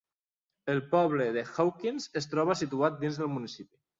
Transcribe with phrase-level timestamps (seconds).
[0.71, 3.75] El poble de Hawkins es troba situat dins del municipi.